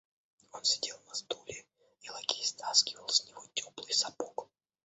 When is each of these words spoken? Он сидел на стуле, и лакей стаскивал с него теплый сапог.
Он 0.51 0.63
сидел 0.63 0.97
на 1.07 1.13
стуле, 1.13 1.63
и 2.01 2.09
лакей 2.09 2.43
стаскивал 2.43 3.07
с 3.09 3.23
него 3.27 3.43
теплый 3.53 3.93
сапог. 3.93 4.49